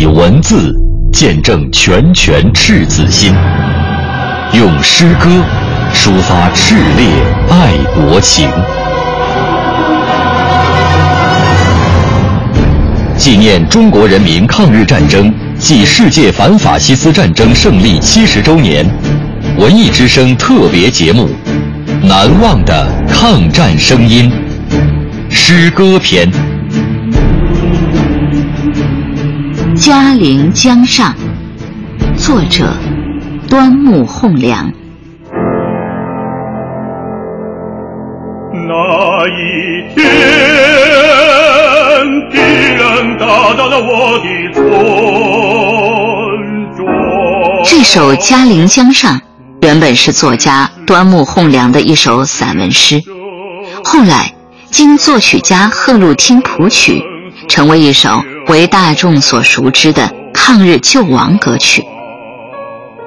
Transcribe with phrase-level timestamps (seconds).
[0.00, 0.74] 以文字
[1.12, 3.34] 见证拳拳赤子心，
[4.54, 5.28] 用诗歌
[5.92, 7.06] 抒发炽烈
[7.50, 8.48] 爱国情。
[13.18, 18.86] 纪念中国人民抗日战争暨世界反法西斯战争胜利七十周年，
[19.58, 21.28] 文艺之声特别节目
[22.06, 24.32] 《难忘的抗战声音》
[25.30, 26.26] 诗歌篇。
[29.90, 31.12] 嘉陵江上，
[32.16, 32.72] 作者
[33.48, 34.72] 端木蕻良。
[38.52, 40.06] 那一天，
[42.30, 44.62] 敌人打到了我的村
[46.76, 46.86] 庄。
[47.64, 49.18] 这首《嘉陵江上》
[49.62, 53.02] 原本是作家端木蕻良的一首散文诗，
[53.82, 54.32] 后来
[54.70, 57.02] 经作曲家贺陆汀谱曲，
[57.48, 58.22] 成为一首。
[58.50, 61.84] 为大众所熟知的抗日救亡歌曲。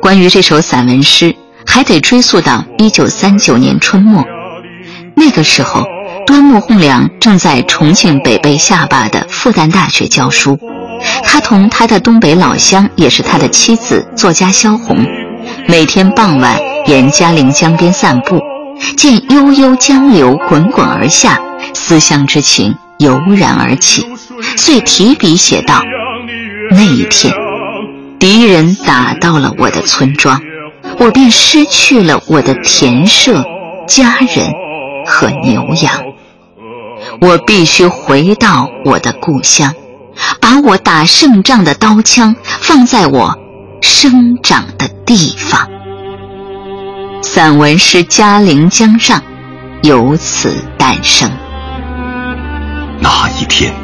[0.00, 1.34] 关于这首散文诗，
[1.66, 4.24] 还得追溯到一九三九年春末。
[5.16, 5.82] 那个时候，
[6.24, 10.56] 端木蕻良正在重庆北碚下坝的复旦大学教书。
[11.24, 15.04] 他同他的东北老乡，也是他的妻子，作家萧红，
[15.66, 18.40] 每天傍晚沿嘉陵江边散步，
[18.96, 21.40] 见悠悠江流滚滚而下，
[21.74, 24.06] 思乡之情油然而起。
[24.56, 25.82] 遂提笔写道
[26.70, 27.34] ：“那一天，
[28.18, 30.40] 敌人打到了我的村庄，
[30.98, 33.44] 我便失去了我的田舍、
[33.86, 34.52] 家人
[35.06, 36.02] 和牛羊。
[37.20, 39.74] 我必须回到我的故乡，
[40.40, 43.38] 把我打胜仗的刀枪放在我
[43.82, 45.68] 生长的地方。”
[47.22, 49.18] 散文诗《嘉陵江上》
[49.82, 51.30] 由此诞生。
[53.00, 53.83] 那一天。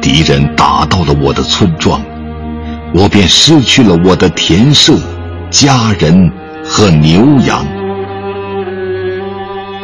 [0.00, 2.00] 敌人打到了我的村庄，
[2.94, 4.94] 我便失去了我的田舍、
[5.50, 6.30] 家人
[6.64, 7.66] 和牛羊。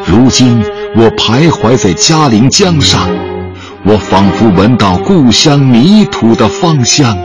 [0.05, 0.63] 如今
[0.95, 3.09] 我徘徊在嘉陵江上，
[3.83, 7.17] 我仿佛闻到故乡泥土的芳香，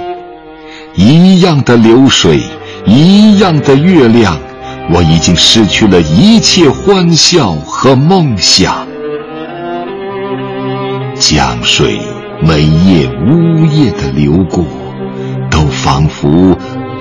[0.94, 2.40] 一样的流水，
[2.84, 4.36] 一样的月亮，
[4.92, 8.86] 我已经失去了一切欢笑和梦想。
[11.14, 12.00] 江水。
[12.42, 14.64] 每夜呜咽的流过，
[15.50, 16.56] 都仿佛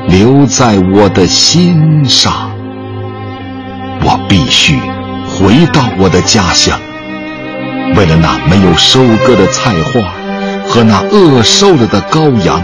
[0.08, 2.52] 留在我的心上。
[4.02, 4.78] 我必须
[5.28, 6.78] 回到我的家乡，
[7.96, 10.14] 为了那没有收割的菜花
[10.68, 12.62] 和那饿瘦了的羔羊，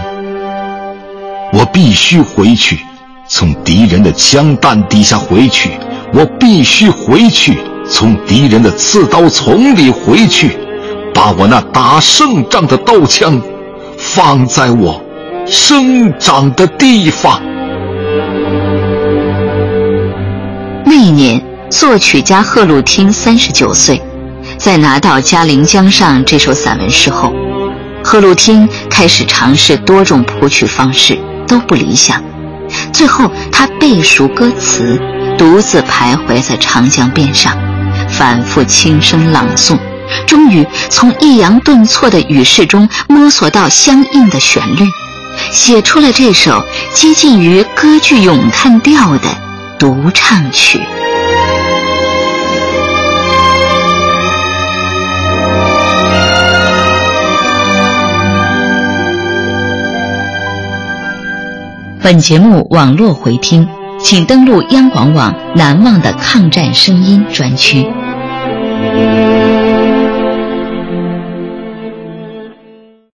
[1.52, 2.80] 我必须回去，
[3.26, 5.70] 从敌人的枪弹底下回去。
[6.12, 10.56] 我必须回去，从敌人的刺刀丛里回去。
[11.16, 13.40] 把我那打胜仗的刀枪
[13.96, 15.02] 放在我
[15.46, 17.40] 生长的地方。
[20.84, 24.02] 那一年，作曲家贺陆汀三十九岁，
[24.58, 27.32] 在拿到《嘉陵江上》这首散文诗后，
[28.04, 32.22] 贺陆汀开始尝试多种谱曲方式，都不理想。
[32.92, 35.00] 最后，他背熟歌词，
[35.38, 37.56] 独自徘徊在长江边上，
[38.06, 39.78] 反复轻声朗诵。
[40.26, 44.84] 终于从抑扬顿挫的语势中摸索到相应的旋律，
[45.52, 49.28] 写出了这首接近于歌剧咏叹调的
[49.78, 50.80] 独唱曲。
[62.02, 63.66] 本节目网络回听，
[64.00, 67.84] 请登录央广网“难忘的抗战声音”专区。